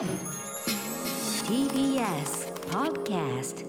[0.00, 0.08] TBS
[2.70, 3.66] Podcast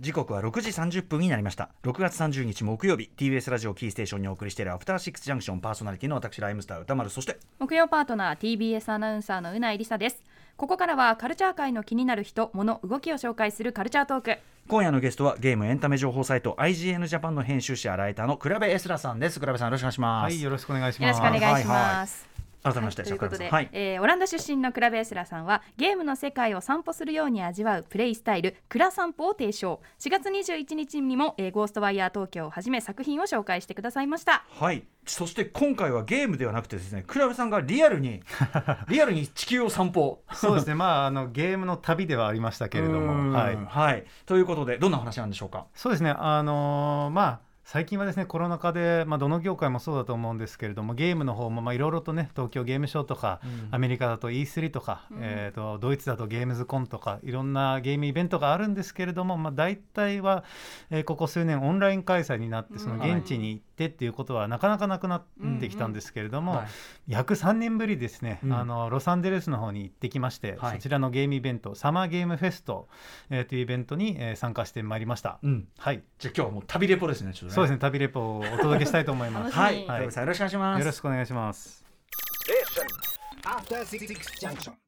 [0.00, 1.70] 時刻は6時30分になりました。
[1.84, 10.20] 6月30日木曜日 TBS ラジオキーステーションにお送りしているアフターシックスジャンクションパーソナリティの私ライムスター歌丸そして木曜パートナー TBS アナウンサーのうないりさです。
[10.56, 14.38] ここからはカルチャー界の気になる人物動きを紹介するカルチャートーク。
[14.66, 19.38] 今夜のゲストはゲームエンタメ情報サイト IGN ジャパンの編集者ライターの倉部エスラさんです。
[19.38, 21.16] 倉部さんよろしくお願いします、はい、よろしくお願いしよろます。
[21.16, 22.33] しくお願いします、
[22.64, 23.68] 改めまして、はいということで、はい。
[23.72, 29.80] えーオランダ出身のクラベエスラさんはゲームの世界を散歩するように味わうプレイスタイルクラ散歩を提唱。
[30.00, 34.44] 4月21日にも、えーゴーストワイヤー東京をはじめ作品を紹介してくださいました。
[34.48, 34.84] はい。
[35.06, 38.22] そして今回はゲームではなくてですね倉部さんがリアルに
[38.88, 40.22] リアルに地球を散歩。
[40.32, 45.66] そうですね、まあ、あのゲームの旅ではありましたけれども、はい、はい、ということでどんな話なんでしょうか？
[45.74, 53.40] そうですね、あのーまあ、最近はですねコロナ禍で、まあ、どの業界もそうだと思うんですけれどもゲームの方もまあいろいろとね東京ゲームショウとか、
[53.70, 60.44] アメリカだと E3 とか、えー、とドイツだとゲームズコンとかいろんなゲームイベントがあるんですけれども、まあ、大体は、
[60.90, 65.24] えーここ数年オンライン開催になってその現地に行ってっていうことはなかなかなくなっ
[65.60, 66.66] てきたんですけれども、はい。
[67.08, 68.52] 約3年ぶりですね、うん。
[68.52, 70.76] あのロサンゼルスの方に行ってきまして、はい。
[70.76, 72.88] そちらのゲームイベントサマーゲームフェスト、
[73.30, 75.38] えーというイベントに、えー参加してまいりました。
[75.42, 75.68] うん。
[75.78, 76.02] はい。
[76.18, 77.34] じゃあ今日はもう旅レポですねね。
[77.34, 79.54] そうですね、旅レポをお届けしたいと思います。
[79.54, 80.80] はい、倉部さんよろしくお願いします。
[80.80, 81.84] よろしくお願いします。
[84.40, 84.83] Junction.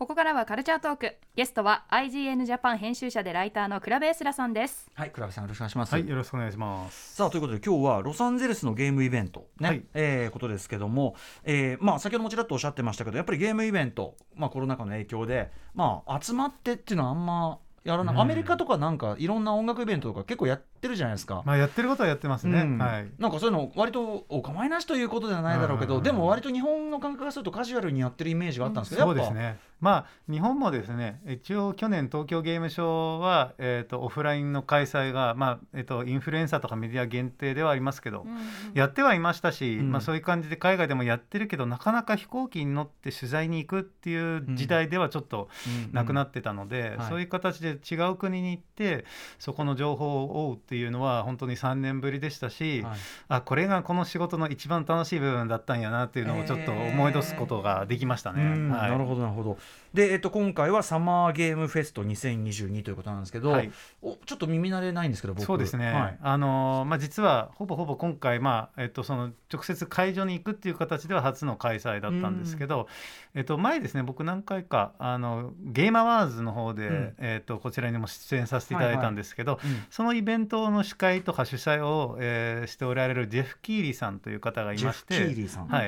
[0.00, 1.16] ここからはカルチャートーク。
[1.36, 4.90] ゲストは IGN ジャパン編集者でライターのクラベエスラさんです。
[4.94, 5.92] はい倉部さんよろしくお願いします。
[5.92, 7.16] はい、よろしくお願いします。
[7.16, 9.84] さあということで今日はロサンゼルスのゲームイベントね、はい。
[9.92, 21.42] えーことですけども、えーまあ、先ほどもちらっとおっしゃってましたけどやっぱりゲームイベント、まあ、コロナ禍の影響で、まあ、集まってっていうのはあんまやらない、うんアメリカとかなんかいろんな音楽イベントとか結構やってるじゃないですか。
[21.46, 22.60] まあ、やってることはやってますね。
[22.60, 23.10] うんはい。
[23.18, 29.58] なんかそういうの割とお構いなしということではないだろうけど、うんでも割と日本の感覚がするとカジュアルにやってるイメージがあったんですけど、やっぱそうですね。
[29.80, 38.26] まあ、日本もですね、一応去年東京ゲームショウは、えっ、と、オフラインの開催が、まあ、えっ、と、インフルエンサーとかメディア限定ではありますけど。
[38.74, 45.48] やってはいましたし、うんまあ、そういう感じで海外でもやってるけどなかなか飛行機に乗って取材に行くっていう時代ではちょっと
[45.92, 49.04] なくなってたので、はいそういう形で違う国に行って
[49.38, 52.98] そこの情報を追うっていうのは本当に3年ぶりでしたし、はい。
[53.28, 58.42] あこれがこの仕事の一番楽しい部分だったんやなっていうのをちょっと思い出すことができましたね。
[58.42, 58.90] うんはい。
[58.90, 59.58] なるほどなるほど。
[59.92, 63.70] で、えっと、今回はサマーゲームフェスト2022ということなんですけど、はい。
[64.02, 65.44] おちょっと耳慣れないんですけど僕。
[65.44, 66.18] そうですね、はい。
[66.22, 72.88] あのーまあ、実はほぼほぼ今回、まあえっと、その直接会場に行くっていう形では初の開催だったんですけど、
[73.34, 77.14] えっと、前ですね僕何回かあのゲームアワーズの方で、うん。
[77.18, 79.84] えっと、こちらにも出演させていただいたんですけど、うん。
[79.90, 85.14] そのイベントの司会とか主催を、えーしておられるジェフ・キーリーさんという方がいまして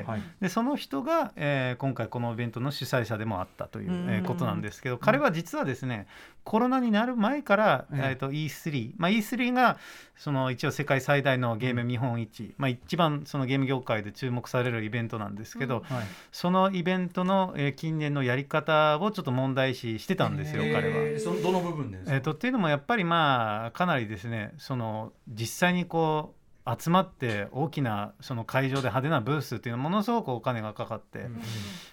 [0.06, 0.22] はい。
[0.40, 6.06] でその人が、えー今回このイベントの主催者でもあったという、えーことなんですけど彼は実はですね
[6.44, 9.78] コロナになる前から、えええーと E3、まあ、E3 が
[10.16, 21.18] その一応世界最大のゲーム見本市、まあ、一番そのゲーム業界で注目されるイベントなんですけど、はい、そのイベントの、えー近年のやり方をちょっと問題視してたんですよ、彼は。
[21.62, 26.42] 部分でえー、とっていうのもやっぱりまあかなりですねその実際にこう
[26.78, 31.42] 集まって大きなその会場で派手なブースっていうのはものすごくお金がかかって、うん。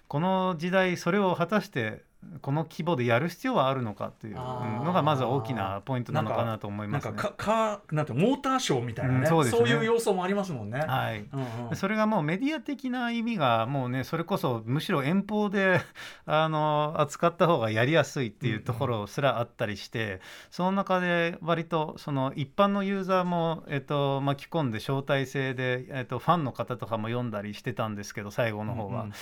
[0.08, 2.04] この時代それを果たして
[2.42, 7.14] この規模でやる必要はあるのかっていうのがまず大きなポイントなのかなと思いますね。
[7.16, 10.82] かかなんてモーターショーみたいなね,、うんそうですねいう要素もありますもんね。
[10.82, 15.80] はいうんうんそれがもうメディア的な意味がもうねそれこそむしろ遠方で
[16.26, 20.20] あの扱った方がやりやすいっていうところすらあったりして、
[20.52, 29.04] その中で割とその一般のユーザーも、えっと、巻き込んで招待制で、えっと、ファンの方とかも読んだりしてたんですけど最後の方は。
[29.04, 29.14] うんうん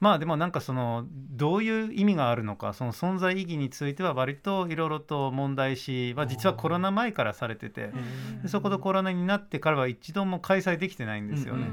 [0.00, 7.92] まあでもなんかそのどういう意味があるのかその存在意義については割といろいろと問題視は実はコロナ前からされてて
[8.42, 11.66] でそこでコロナになってからは一度も開催できてないんですよね。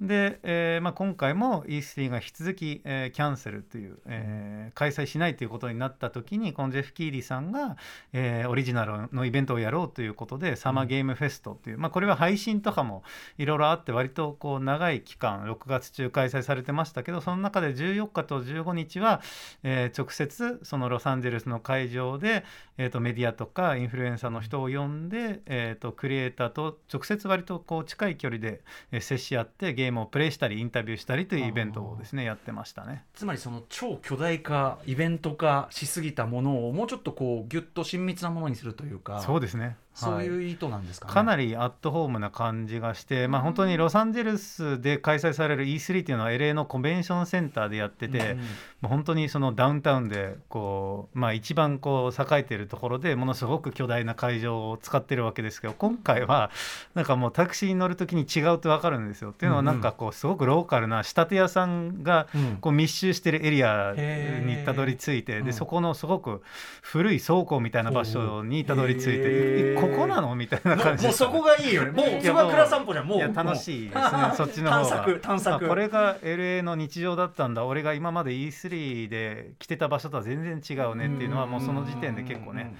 [0.00, 7.76] で、えーまあ、今回も E3 が引き続き、えーキャンセルという、えー開催しないということになった時にこのジェフ・キーリーさんが、
[8.12, 13.02] えーオリジナルのイベントをやろうということでサマーゲームフェストという、まあ、これは配信とかも
[13.36, 19.20] いろいろあって割とこう長い期間6月中開催されてましたけどその中で14日と15日は、
[19.62, 22.44] えー直接そのロサンゼルスの会場で、
[22.78, 28.62] えー、とメディアとかインフルエンサーの人を呼んで、えー、とクリエイターと直接割とこう近い距離で、
[28.92, 33.04] えー接し合ってゲームをプレイしたりインタビューしたりというイベントをですねやってましたね。
[33.14, 39.20] つまりその超巨大化イベント化しすぎたものをもうちょっとこうギュッと親密なものにするというか。
[39.20, 41.14] そうですねそういう意図なんですかね。
[41.14, 48.40] かなりアットホームな感じがして、まあ、本当にロサンゼルスで開催される E3 っていうのは LA のコンベンションセンターでやってて、うん
[48.88, 56.50] 本当にそのダウンタウンでこう、まあ、一番こう栄えているところでものすごく巨大な会場を使ってるわけですけど今回は
[56.94, 59.30] なんかもうタクシーに乗る時に違うと分かるんですよ。
[59.30, 62.56] っていうのはなんかこうすごくローカルな仕立て屋さんがうん。
[62.60, 65.44] こう密集してるエリアにたどり着いてうん。
[65.44, 66.42] でそこのすごく
[66.80, 70.34] 古い倉庫みたいな場所にたどり着いてここなの？
[70.34, 71.90] みたいな感じもうそこがいいよね。
[71.90, 73.06] もうそこが蔵散歩じゃん。
[73.06, 74.32] もういや楽しいですね。
[74.36, 74.88] そっちの方が。
[74.88, 75.66] 探索探索。
[75.66, 77.64] あこれが LA の日常だったんだ。
[77.64, 82.74] 俺が今まで E3 で来てた場所とは全然違うねっていうのはもうその時点で結構ね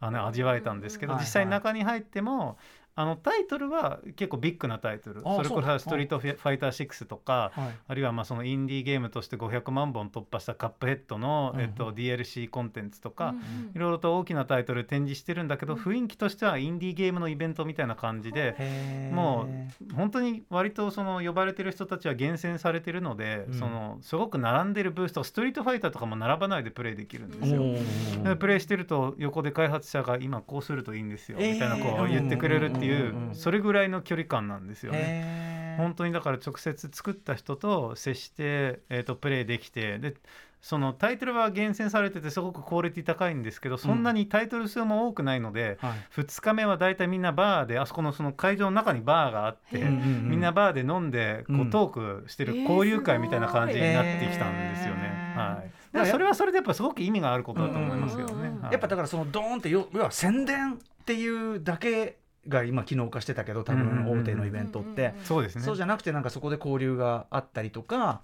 [0.00, 1.26] あの味わえたんですけどはいはい。
[1.26, 2.58] 実際中に入っても
[2.98, 5.20] あのタイトルは結構ビッグなタイトル。
[5.22, 7.74] あそれこそうそ「ストリートファイター6」とかはい。
[7.88, 13.36] あるいはまあそのインディーゲームとして500万本突破したカップヘッドの、うんえっと、DLC コンテンツとか、うん
[13.74, 15.80] いろいろと大きなタイトル展示してるんだけど、うん。
[15.80, 19.46] 雰囲気としてはインディーゲームのイベントみたいな感じで、も
[19.94, 23.54] 本当に割とその呼ばれてる人たちは厳選されてるので、うん。
[23.54, 28.36] そのすごく並んでるブースとストリートファイターとかも並ばないでプレイできるんですよ。
[28.36, 33.34] プレイしてると横で開発者が今こうするといいんですよ、えーみたいなこう言ってくれるっていうんうんうんううん。
[33.34, 35.76] それぐらいの距離感なんですよね。
[35.78, 40.14] 本当にだから直接作った人と接して、えー、とプレイできてで
[40.62, 46.20] そのタイトルは厳選されててすごくクオリティ高いんですけどそんなにタイトル数も多くないので、はい。
[46.20, 51.60] 2日目はだいたいみんなバーであそこのその会場の中にバーがあって、みんなバーで飲んでこうん。
[51.68, 55.34] うトークしてるえー交流会みたいな感じになってきたんですよね。
[55.36, 58.54] はい、だからそれはそれでやっぱすごく意味があることだと思いますけどうんうんうん。
[58.56, 65.62] ねはいやっぱだからそのドーンってよ要は宣伝っていうだけが今機能化してたけど多分大手のイベントって、そうですね。
[65.62, 68.20] そうじゃなくてなんかそこで交流があったりとか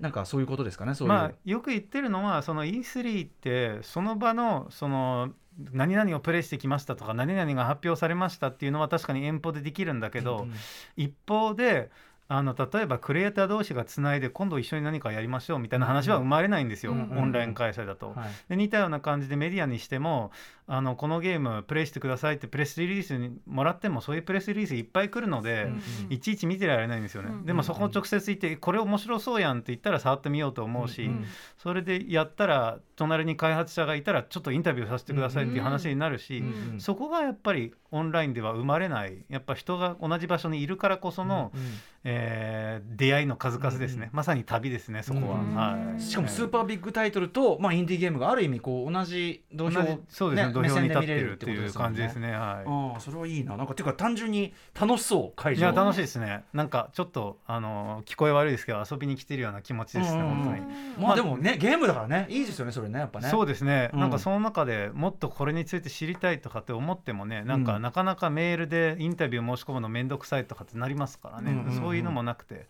[0.00, 5.30] なんかそういうことですかねそういう、まあ、よく言ってるのはその E3 ってその場のその
[5.72, 10.54] 何々をプレイしてきましたとか何々が発表されましたっていうのは確かに遠方でできるんだけど、うん
[10.96, 11.90] 一方で
[12.32, 17.10] あの例えばクリエイター同士がつないで今度一緒に何かやりましょうみたいな話は生まれないんですよ、うん。
[17.18, 18.10] オンライン開催だと。
[18.10, 18.28] はい。
[18.48, 20.30] で似たような感じでメディアにしても
[20.72, 25.80] あのこのゲームプレイしてくださいってプレスリリースにもらってもそういうプレスリリースいっぱい来るので、うん
[26.10, 31.24] いちいち見てられないんですよね、うんでもそこを直接行ってこれ面白そうやんって言ったら触ってみようと思うし、うん
[31.58, 39.24] それでやったら隣に開発者がいたらちょっとインタビューさせてくださいっていう話になるし、うんうんそこがやっぱりオンラインでは生まれない。
[39.28, 41.60] やっぱ人が同じ場所にいるからこその、うん
[42.04, 53.00] えー出会いの数々ですね、うんまさに旅ですねそこは、うんはい、しかもスーパービッグタイトルと、まあ、インディーゲームがある意味こう同じ土俵同じそうですね土俵に立ってるっていう感じですねはい。
[53.00, 53.56] それはいいな。
[53.56, 55.60] なんかっていうか単純に楽しそう会場。
[55.60, 56.44] いや楽しいですね。
[56.52, 61.04] なんかちょっとあの聞こえ悪いですけど遊びに来てるような気持ちですね、本当に。
[61.04, 63.28] まあでもねゲームだからねいいですよねそれねやっぱね。
[63.28, 64.00] そうですね、うん。
[64.00, 72.68] なんかその中でもっとこれについて知りたいとかって思ってもねなんかうんなかなかメールでインタビュー申し込むの面倒くさいとかってなりますからね、そういうのもなくて、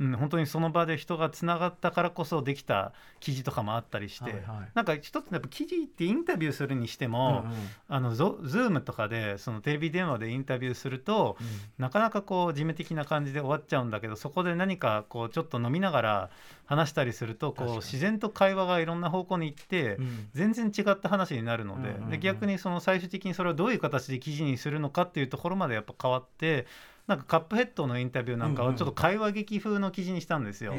[0.00, 4.70] うん、本当にその場で人がつながったからこそできた記事とかもあったりして、はいはい。
[4.74, 7.56] なんか一つやっぱ記事ってインタビューするにしても、うんうん。
[7.88, 11.36] あのゾ Zoom とかでそのテレビ電話でインタビューすると、
[11.78, 16.30] なかなかこう事務的な感じで終わっちゃうんだけどそこで何かこうちょっと飲みながら
[16.64, 20.28] 話したりするとこう自然と会話がいろんな方向に行って、うん。
[20.34, 22.10] 全然違った話になるので,、うんうんうん。
[22.10, 26.66] で逆にその最終的にそれをどういう形で記事にするのかっていうところまでやっぱ変わって
[27.12, 28.72] なんかカップヘッドのインタビューなんかうんうん。
[28.72, 30.74] はちょっと会話劇風の記事にしたんですよ。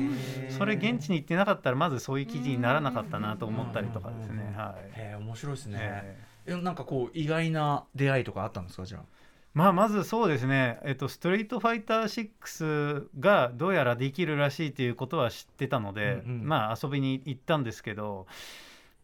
[0.50, 4.28] それ現地に行ってなかったらまずそういう記事にならなかったなと思ったりとかです。
[4.30, 4.54] ね。
[4.58, 5.00] はい。
[5.00, 6.54] へえ面白いですね、ええ。
[6.54, 9.02] えなんかこう意外な出会いとかあったんですかじゃあ？
[9.54, 16.48] まあまずそうですね、えっと、ストリートファイター6がどうやらできるらしいということは知ってたので、うんうん。
[16.48, 18.26] まあ遊びに行ったんですけど、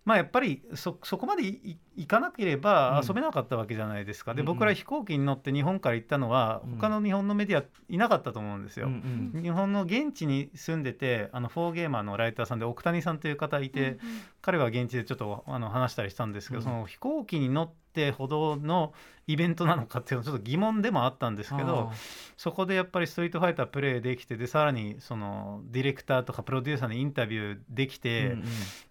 [0.06, 3.08] まあやっぱりそそこまでい行かなければうん。
[3.08, 4.56] 遊べなかったわけじゃないですか、でうんうん。
[4.56, 6.72] 僕ら飛行機に乗って日本から行ったのはうん。
[6.78, 8.88] 他の日本のメディアいなかったと思うんですよ。
[8.88, 9.42] うんうん。
[9.44, 14.00] 日本の現地に住んでてあのフォーゲーマーのライターさんで奥谷さんという方いて、
[14.42, 16.64] 彼は現地でちょっとあの話したりしたんですけど、うん。
[16.64, 17.80] その飛行機に乗って
[18.12, 18.94] ほどの
[19.28, 21.92] イベントなのかっていうのはちょっと疑問でもあったんですけど
[22.36, 28.44] そこでやっぱりストリートファイタープレイできてでさらにそのディレクターとかプロデューサーにインタビューできあて、ーうん。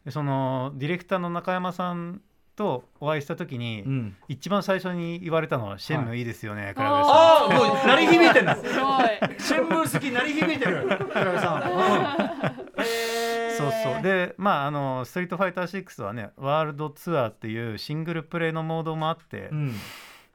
[0.04, 2.20] でそのディレクターの中山さん
[2.54, 8.56] とお会いした時に、うんうん一番最初に言われたのは「シェンムいいですよね、クラブさん」ああもう鳴り響いてんだ。
[8.56, 8.74] すごい。
[9.38, 10.86] シェンムー好き鳴り響いてる。
[10.86, 12.67] 倉部さん、う ん
[13.58, 14.02] そうそう。
[14.02, 19.74] でまああの「ストリートファイター6」はねワールドツアーっていうシングルプレイのモードもあって、うん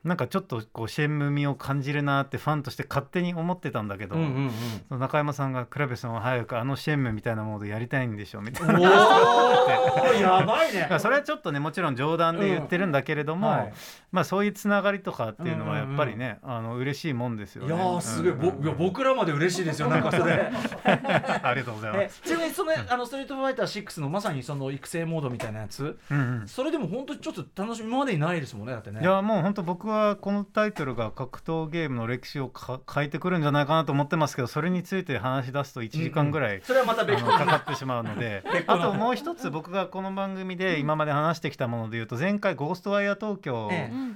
[0.04, 4.52] なんかちょっとこうシェンム味を感じるなってファンとして勝手に思ってたんだけど、うんうんうん。
[4.90, 8.80] その中山さんが「クラベさんは早くあのシェンムみたいなモードやりたいんでしょ」みたいな。
[8.80, 10.90] やばいね。
[11.00, 13.74] それはちょっとねもちろん冗談で言ってるんだけれども、うんはい。
[14.12, 17.74] まあそういうつながりとかっていうのはやっぱりね、あの嬉しいもんですよね。
[17.74, 20.52] いやーすごい、ぼうんいや僕らまで嬉しいですよなんかそれ。
[20.84, 22.22] ありがとうございまえす。
[22.22, 25.98] ちなみにそのあのストリートファイター6のまさにその育成モードみたいなやつ。
[26.12, 26.48] うんうん。
[26.48, 29.02] それでも本当にちょっと楽しみ今までにないですもんねだってね。
[29.02, 43.70] いやもう本当僕はこのタイトルが格闘ゲームの歴史をか変えてくるんじゃないかなと思ってますけどそれについて話し出すと1時間ぐらい、それはまたかかってしまうので あともう一つ僕がこの番組で今まで話してきたものでいうと前回「ゴーストワイヤー東京」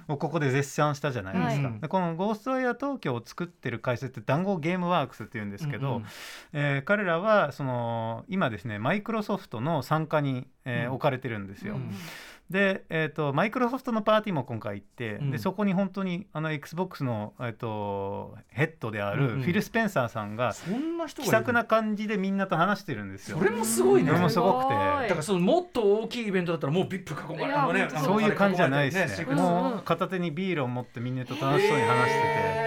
[0.08, 6.06] をここで絶賛したじゃないですか、はいでこの「ゴーストワイヤー東京」を作ってる会社って談合ゲームワークスっていうんですけど、うんうん
[6.54, 10.94] えー彼らはその今ですねマイクロソフトの参加に、えーうん。
[10.94, 11.76] 置かれてるんですよ。
[11.76, 11.92] うん
[12.50, 15.32] で、えー、とマイクロソフトのパーティーも今回行って、うん。
[15.32, 23.38] でそこに本当にあの XBOX の、えー、とヘッドであるフィル・スペンサーさんがそんな人気さくな感じでみんなと話してるんですよ。
[23.38, 23.44] そ。
[23.44, 24.10] れもすごいね。
[24.10, 24.74] それもすごくて。
[24.74, 29.04] だからそのもっと大きいイベントだったらもうビップ囲まれねそういう感じじゃないですね。
[29.04, 32.22] あれ囲まれてもう片手にビールを持ってみんなと楽しそうに話して
[32.62, 32.67] て。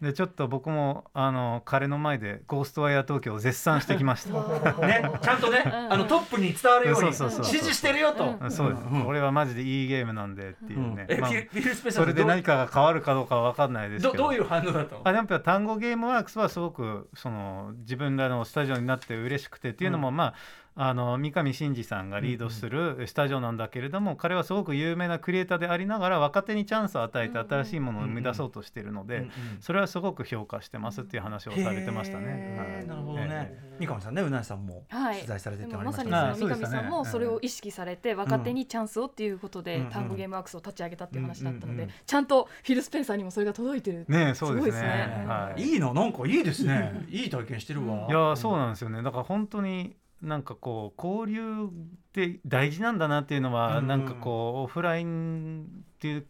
[0.00, 4.32] でちょっと僕もあの彼の前で「ゴーストワイヤー東京」を絶賛してきました。
[4.86, 5.92] ねちゃんとねん。
[5.92, 8.38] あのトップに伝わるようにそうそうそうそう指示してるよと。
[8.40, 9.04] うんそうです、うん。
[9.04, 14.12] これはマジでいいゲームなんでっていうね、まあえフィルフィルスペースさんそれで何かが変わるかどうかは分かんないですけど。
[14.16, 20.34] どどういう反応だったのあやっぱ単語ゲームワークスはすごくその自分らのスタジオになって嬉しくてっていうのも、まあ
[20.82, 32.56] あの三上真司さんがリードするスタジオなんだけれども、彼はすごく有名なクリエイターでありながら若手にチャンスを与えて新しいものを生み出そうとしているので、うんうんそれはすごく評価してますっていう話をされてましたね。
[32.58, 33.28] はいなるほどね。
[33.30, 44.66] え三上さんねうなえさんもはい取材されててありもまさにましたねその三上さんもそれを意識されて若手にチャンスをっていうことでうん単語ゲームワークスを立ち上げたっていう話だったのでうんうんうんちゃんとフィル・スペンサーにもそれが届いてるねえそうですね。
[44.66, 45.24] すごいですね。
[45.26, 45.62] はい。
[45.62, 47.04] いいななんかいいですね。
[47.10, 48.06] いい体験してるわ。
[48.08, 49.02] いやーそうなんですよね。
[49.02, 51.68] だから本当になんかこう交流っ
[52.12, 56.26] て大事なんだなっていうのは、うんなんかこうオフラインっていう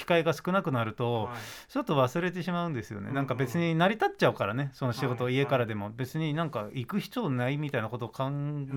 [0.00, 1.36] 機会が少なくなると、はい。
[1.68, 5.90] ちょっと忘れてしまうんですよね、うんなんか別に成り立っちゃうからねその仕事、はい家からでも。
[5.90, 8.30] 別になんか行く必要ないみたいなことを考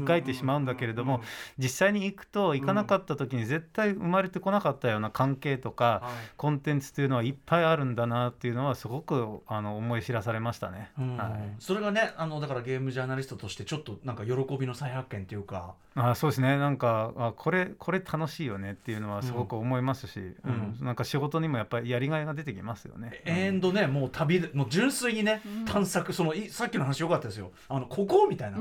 [0.10, 1.22] えてしまうんだけれども、
[1.58, 6.34] 実際に行くと行かなかった時に絶対生まれてこなかったような関係とか、はい。
[6.38, 10.92] コンテンツっていうのはいっぱいあるんだなっていうのはすごくあの思い知らされましたね。
[11.60, 15.76] それがねあのだからゲームジャーナリストとしてちょっとなんか喜びの再発見っていうか。
[15.96, 16.58] あそうですね。
[16.58, 20.78] なんかあこれこれ楽しいよねっていうのはすごく思いますし、うん。
[20.82, 23.22] なんか仕事にもやっぱりやりがいが出てきますよね。
[23.26, 25.66] エンドねもう旅でもう純粋にねうん。
[25.66, 27.52] 探索そのいさっきの話良かったですよ。
[27.70, 28.58] あのここみたいな。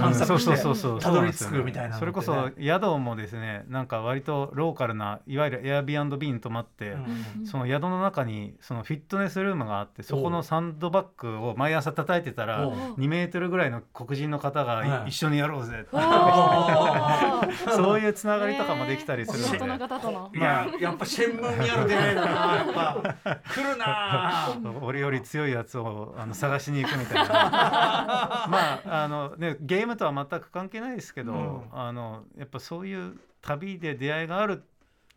[0.00, 6.96] 探索してたどり着くみたいなそれこそ宿もですねなんか割とローカルないわゆる Airbnb に泊まって、
[7.38, 7.46] うん。
[7.46, 12.74] その宿の中にそのフィットネスルームがあってそこのサンドバッグを毎朝叩いてたらおう。
[12.98, 15.90] 2メートルぐらいの黒人の方がい、はい一緒にやろうぜって。
[17.76, 20.30] そういうつながりとかもできたりするので、地元の方との。
[20.34, 27.28] いややっぱ新聞見ある出会いだなやっぱ来るな俺より強いやつをあの探しに行くみたいな。
[27.28, 31.62] まああのねゲームとは全く関係ないですけど、うん。
[31.72, 34.62] あのやっぱそういう旅で出会いがある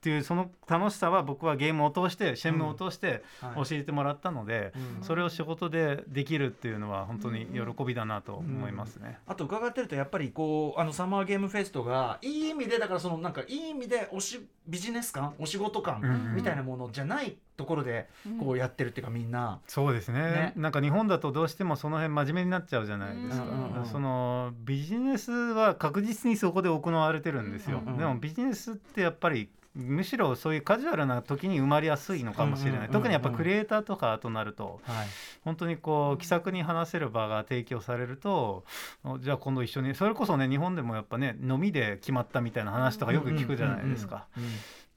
[0.05, 3.67] っていうその楽しさは僕はゲームを通してシェンムを通してはい。
[3.67, 5.03] 教えてもらったので、うん。
[5.03, 9.17] それを仕事でできるっていうのは本当に喜びだなと思いますね。
[9.25, 18.07] あと伺ってるとやっぱりこうあのサマーゲームフェストがいい意味でだからそのなんかいい意味でおしビジネス感お仕事感みたいなものじゃないところで
[18.39, 20.19] こうやってるっていうかみんな、そうですね。
[20.19, 20.53] ね。
[20.55, 27.97] なんか日本だとどうしてもその辺真面目になっちゃうじゃないですか、うんそのビジネスは確実にそこで行われてるんですよ、うんうん。
[27.97, 35.07] でもビジネスってやっぱりむしろそういうカジュアルな時に生まれやすいのかもしれない、特にやっぱクリエイターとかとなるとはい。
[35.43, 38.63] 本当にこう気さくに話せる場が提供されると
[39.19, 44.27] じゃあ今度一緒にそれこそね日本でもやっぱね飲みで決まったみたいな話とかよく聞くじゃないですか、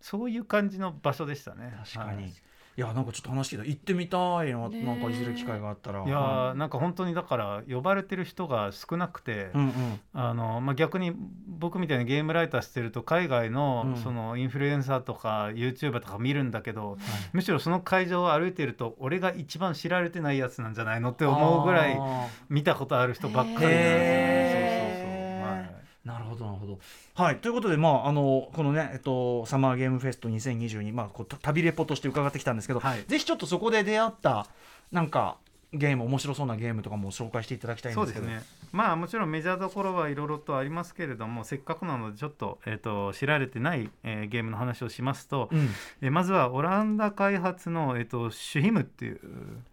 [0.00, 1.74] そういう感じの場所でしたね。
[1.84, 2.32] 確かに、はい
[2.78, 3.64] い、やなんかちょっと話聞いた。
[3.66, 6.04] 行ってみたいな,、ねなんかいずれ機会があったら。
[6.04, 10.00] いやーなんか本当にだから呼ばれてる人が少なくて、うんうん。
[10.12, 11.12] あのまあ、逆に
[11.48, 13.96] 僕みたいなゲームライターしてると海外のうん。
[13.96, 16.98] そのインフルエンサーとか YouTuber とか見るんだけど、
[17.32, 23.72] むしろその会場を歩いてると俺が一番知られてないやつなんじゃないのって思うぐらいあ見たことある人ばっかりなんですよ。
[23.72, 24.57] へ
[26.08, 26.78] なるほどなるほど。
[27.14, 27.36] はい。
[27.36, 33.04] ということでまああのこのねえっとサマーゲームフェスト2022まあこうた旅レポとして伺ってきたんですけど、はい。
[33.06, 34.46] ぜひちょっとそこで出会った
[34.90, 35.36] なんか
[35.72, 38.24] ゲーム面白そうなゲームとかも紹介していただきたいんですけど。
[38.26, 38.58] そうですね。
[38.72, 45.68] まあもちろんメジャーどころはいろいろとありますけれどもせっかくなのでちょっと,、えー、と知られてない、えーゲームの話をしますと、うん。
[46.00, 49.20] えーまずはオランダ開発の、えー、とシュヒムっていう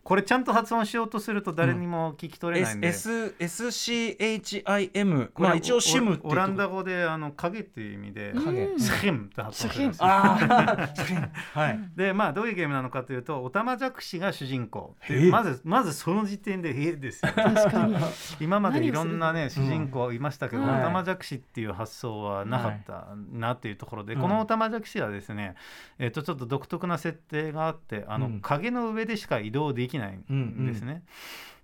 [0.04, 6.22] これちゃんと発音しようとすると誰にも聞き取れないんで、S SCHIM これまあ一応シムっていう。
[6.24, 8.80] とオオランダ語であの影っていう意味で影。
[8.80, 9.80] シュヒムって発音す。
[9.80, 11.80] るんですよはい。
[11.96, 14.96] でまあどういうゲームなのかというとオタマジャクシが主人公
[15.32, 17.32] まずまずその時点で「えですよ。
[17.34, 17.96] 確かに。
[18.40, 20.70] 今までいろんなね主人公いましたけど、うん。
[20.70, 24.22] オタマジャクシっていう発想はなかったなっていうところで、うん。
[24.22, 25.56] このオタマジャクシはですね、
[26.00, 28.40] えっとちょっと独特な設定があってあの、うん。
[28.42, 31.04] 影の上でしか移動できないんですね。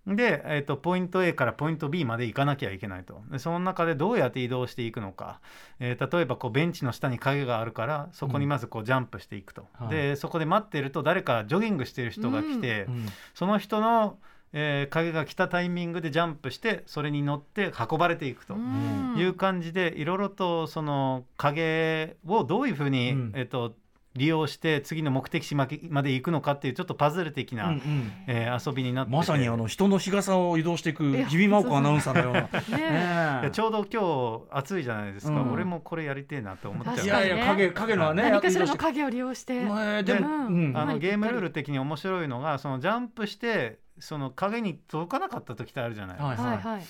[0.08, 3.22] で、えっとポイント A からポイント B まで行かなきゃいけないと。
[3.32, 5.40] でその中でどうやって移動していくのか、
[5.80, 9.90] えー例えばこうベンチの下に影があるからそこにまずこうジャンプしていくと、はい。
[9.90, 13.06] でそこで待ってると誰かジョギングしてる人が来て、うん。
[13.36, 14.18] その人の、
[14.54, 19.16] えー影が来たタイミングでジャンプしてそれに乗って運ばれていくとうん。
[19.18, 23.32] いう感じでいろいろとその影をどういうふうに、うん。
[23.36, 23.76] えっと
[24.16, 28.12] 利用して次の目的地までまで行くのかっていうちょっとパズル的な、うんうん。
[28.28, 29.12] えー遊びになって。
[29.12, 32.42] てまさにあの人の日傘を移動していく日比真央子アナウンサーのような。
[33.44, 35.52] ねちょうど今日暑いじゃないですか、うん。
[35.54, 37.28] 俺もこれやりてえなって思っちゃう確かにね。
[37.28, 39.62] いやいや影影のはね何かしらの影を利用して。
[39.64, 40.74] まあでも、うん。
[40.76, 46.58] あのゲームルール的に面白いのがそのジャンプしてその影に届かなかった時ってあるじゃない、はいはい。
[46.58, 46.82] はい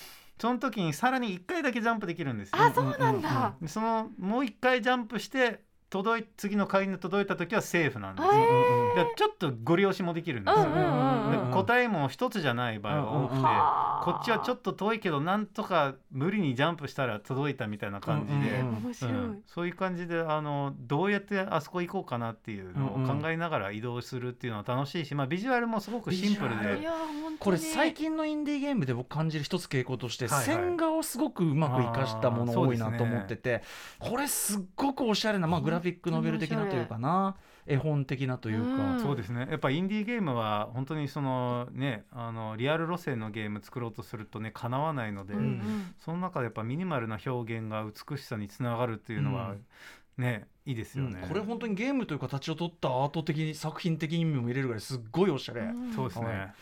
[0.41, 2.55] その時にさらに1回だけジャンプできるんですよ。
[2.59, 3.53] あそうなんだ。
[3.61, 8.27] でそのもう一回ジャンプして届い次の回に届いた時はセーフなんです。
[8.27, 10.63] えでちょっとご利用しもできるんですよ。
[10.65, 11.49] うんうんうんうん。
[11.49, 13.49] で答えも一つじゃない場合が多くて、うんうん。
[13.75, 19.43] うんこっちはちょっと遠いけどなんとか無理にジャンプしたら届いたみたいな感じで、うんうん面白い、うん。
[19.45, 26.87] そういう感じであのどうやってあそこ行こうかなっていうのを考えながら移動するっていうのは楽しいし、まあ、ビジュアルもすごくシンプルで。
[27.39, 30.45] これ最近のインディーゲームで僕感じる一つ傾向として、はいはい。
[30.45, 33.61] 線画をすごくうまく生かしたもの多いなと思ってて、
[33.99, 38.99] これすっごくおしゃれな、まあ、グラフィックノベル的なというかな絵本的なというか、うん。
[39.01, 39.47] そうですね。
[39.49, 45.95] やっぱインディーゲームは本当にそのねあのリアル路線のゲーム作ろうとするとねかなわないので、うんうん。
[45.99, 49.55] その中でやっぱミニマルな表現が美しさにつながるっていうのは、
[50.17, 51.29] ねいいですよね、うん。
[51.29, 56.53] これ本当にゲームという形を取ったアート的に作品的にも見れるぐらいすっごいおしゃれ、うんそうですね、はい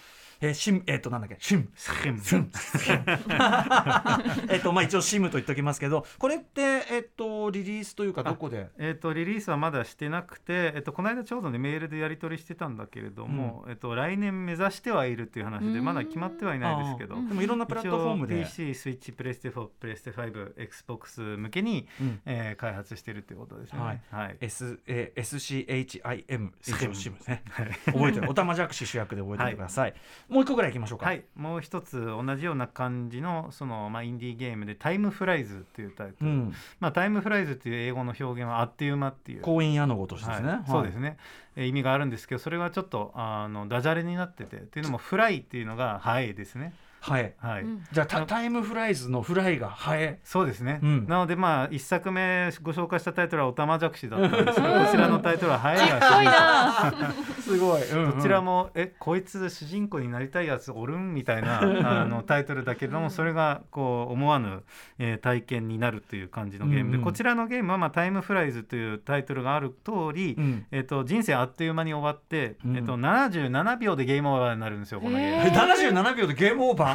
[0.42, 1.70] えーシムえっ、となんだっけシム。
[1.76, 2.20] スキム。
[2.22, 2.50] シム。
[4.50, 8.70] えっとまあ一応シムと言っておきますけどこれってえっ、とリリースというかどこで？
[8.78, 15.86] えー、とリリースはまだしてなくて、えっとこの間ちょうどねメールでやり取りしてたんだけれども、えっと来年目指してはいるっていう話でうん。
[15.86, 18.40] まだ決まってはいないですけどでもいろんなプラットフォームで。
[18.44, 22.22] PC、スイッチ、プレステ4、プレステ5、Xbox 向けに、うん。
[22.26, 23.80] えー開発してるっていうことですね。
[23.80, 24.02] はい。
[24.12, 24.38] はい。
[24.42, 26.96] S、えー、SCHIM シム。
[26.96, 27.44] シムね。
[27.86, 28.30] 覚えてる。
[28.30, 29.94] おたまじゃくし主役で覚えてください、
[30.30, 31.08] もう一個ぐらいいきましょうか。
[31.08, 39.42] はい、もう一つ同じような感じのその、まあ、インディーゲームで「タイムフライズ」っていうタイトル、うん、まあ、タイムフライズっていう英語の表現はあっという間っていう。
[39.42, 40.64] 婚姻矢のごとしてですね、はい。
[40.68, 41.18] そうですね、
[41.56, 44.58] えー意味があるんですけどそれがちょっとあのダジャレになってて。
[44.58, 46.74] っていうのもフライっていうのが「はい」ですね。
[47.02, 47.64] はいはい。
[47.64, 47.84] うん。
[47.92, 50.20] じゃあタタイムフライズのフライがハエ。
[50.24, 51.08] そうですね、うん。
[51.08, 57.14] なのでまあ一作目ご紹介したタイトルは「おたまじゃくし」だったんですがこちらのタイトルは「はい」がかっこいいな。
[57.40, 61.62] すごい、どちらもえこいつ主人公になりたいやつおるんみたいな
[62.02, 64.64] あのタイトルだけれどもそれがこう思わぬ、
[64.98, 67.04] えー体験になるという感じのゲームで、うんうん。
[67.04, 70.66] こちらのゲームは、まあ「タイムフライズ」というタイトルがある通り、うん。
[70.72, 72.78] えっと人生あっという間に終わって、うん。
[72.78, 75.44] えっと77秒でゲームオーバーになるんですよこのゲーム。
[75.44, 76.89] へー77秒でゲームオーバー？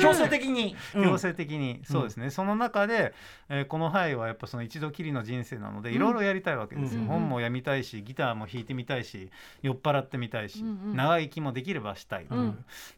[0.00, 1.04] 強制的に、うん。
[1.04, 3.14] 強制的に、そうですね、その中で、
[3.48, 9.30] えーこの範囲はやっぱその一度きりの人生なのでいろいろやりたいわけですよ、うん本も読みたいしギターも弾いてみたいし
[9.62, 12.26] 酔っ払ってみたいし、長生きもできればしたい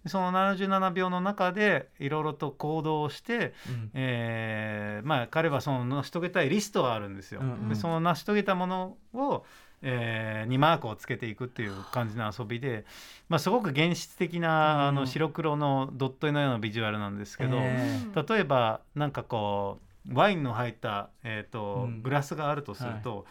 [0.07, 3.91] その77秒の中でいろいろと行動をして、うん。
[3.95, 9.45] えーまあ彼はその成し遂げたいリストがあるんですよ、でその成し遂げたものを
[9.83, 12.85] えーにマークをつけていくっていう感じの遊びで、
[13.29, 14.95] まあ、すごく現実的な、あうん。
[14.97, 19.79] の白黒のドット絵のようなビジュアルなんですけど、え例えばなんかこ
[20.11, 22.03] うワインの入った、えーとうん。
[22.03, 23.27] グラスがあるとすると、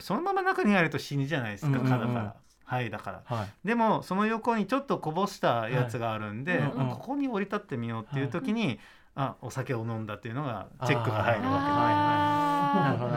[0.00, 1.90] そのまま中に入ると死にじゃないですか、うんうんうん。
[1.90, 2.34] 蚊だから。
[2.66, 3.36] はいだから。
[3.36, 3.48] はい。
[3.66, 8.78] でもその横にちょっとこぼしたやつがあるんで、ここに降り立ってみようっていう時に、
[9.16, 12.43] あお酒を飲んだっていうのがチェックが入るわけあーなるほど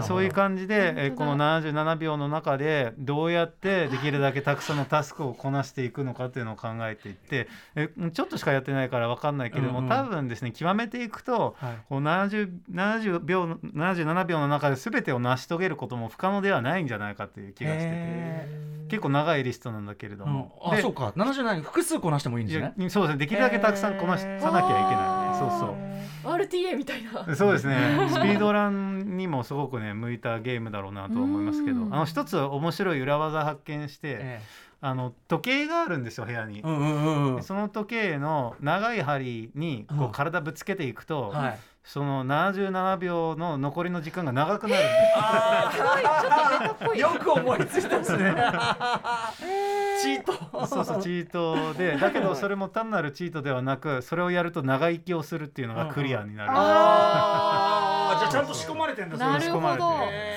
[0.02, 9.89] そういう感じで、この77秒の中でどうやってできるだけたくさんのタスクをこなしていくのかっていうのを考えていって、えーちょっとしかやってないから分かんないけれども、うんうん。
[9.89, 11.78] 多分ですね極めていくと、はい。
[11.89, 17.89] こう 70, 70秒の77秒の中で全てを成し遂げることも不可能ではないんじゃないかという気がしてて。
[17.91, 20.32] へ結構長いリストなんだけれどうん。
[20.32, 21.12] も、あでそうか。
[21.15, 23.17] 77複数こなしてもいいんですいやねそうですね。
[23.20, 25.27] できるだけたくさんこなしさなきゃいけない。
[25.27, 25.88] ねそうそう。
[26.36, 27.36] RTA みたいな。
[27.36, 27.78] そうですね。
[28.10, 31.93] スピードランにもすごくね向いたゲームだろうなと思いますけどうん。
[31.93, 34.41] あの一つ面白い裏技発見して、え
[34.80, 36.60] あの時計があるんですよ部屋に。
[36.60, 37.43] え、うんうんうんうん。
[37.43, 40.06] その時計の長い針にこうん。
[40.08, 41.60] う体ぶつけていくと、はい。
[41.84, 44.93] その77秒の残りの時間が長くなるんです。
[45.15, 46.02] あすごい。
[46.02, 47.00] ちょっとメタっぽい。
[47.00, 48.36] よく思いついたですね
[50.01, 50.33] チート。
[50.67, 58.19] そうそうチートでだけどそれも単なるチートではなくそれをやると長生きをするっていうのがクリアになる、あー。
[58.19, 59.67] じゃあちゃんと仕込まれてんだなるほど。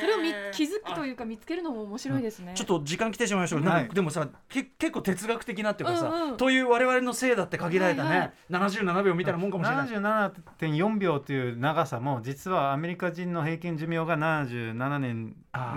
[0.00, 2.52] それをみ気づくというか見つけるのも面白いですね。
[2.54, 3.82] ちょっと時間来てしまいました。
[3.82, 6.36] けど、でもさけ結構哲学的なっていうかさ、うんうん。
[6.36, 8.32] という我々のせいだって限られたね、はいはい。
[8.50, 9.88] 77秒みたいなもんかもしれない。
[9.88, 15.74] 77.4秒という長さも実はアメリカ人の平均寿命が77年あ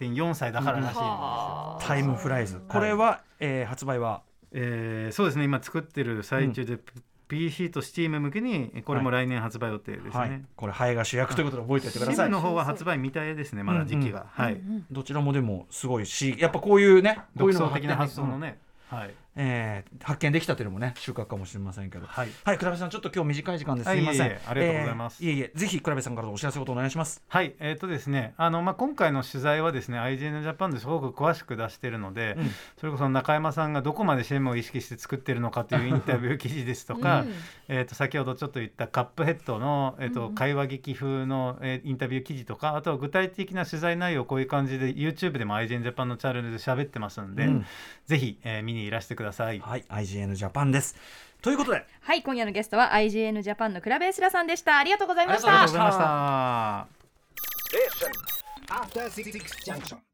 [0.00, 2.60] なー77.4歳だかららしいんですタイムフライズ。
[2.68, 4.22] これは、えー発売は？
[4.52, 5.44] えーそうですね。
[5.44, 6.78] 今作ってる最中で、
[7.28, 10.10] PC と Steam 向けにこれも来年発売予定ですね。
[10.12, 12.30] はい、これハエが主役ということで覚えておいてくださ Steam い。
[12.30, 18.58] の方は発売未定ですねまだ時期が、はい、うんどちらもでもすごいしやっぱこういうねこうい独うのが創的な発想のうんね、
[18.88, 22.06] はいえー発見できたというのもね収穫かもしれませんけど。
[22.06, 22.28] はい。
[22.44, 23.88] はい倉部さんちょっと今日短い時間です。
[23.88, 25.24] はいません、いえいえありがとうございます。
[25.24, 27.22] えーいえいえぜひ倉部さんからお知らせことお願いします。
[27.28, 32.50] はい、えーとですね、あのまあ今回の取材はですね、IGN ジャパンですごく詳しく出しているので、うん。
[32.78, 37.32] それこそ中山さんがどこまでシェムを意識して作ってるのかというインタビュー記事ですとか、うん。
[37.68, 40.26] えーと先ほどちょっと言ったカップヘッドのえっ、と、うん。
[40.28, 47.66] うん会話劇風の、えーインタビュー記事とか、あとは具体的な取材内容こういう感じで YouTube でも IGN ジャパンのチャンネルで喋ってますんで、うん。
[48.06, 49.27] ぜひ、えー見にいらしてください。
[49.60, 50.96] はい IGN ジャパンです。
[51.42, 51.84] ということで。
[52.00, 54.78] はい今夜のゲストは IGN ジャパンのクラベースラさんでした。
[54.78, 56.04] ありがとうございましありがとうございたました。
[56.04, 56.88] あ
[57.72, 60.07] りがとうございました。